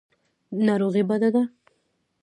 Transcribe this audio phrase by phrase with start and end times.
[0.65, 1.43] ناروغي بده ده.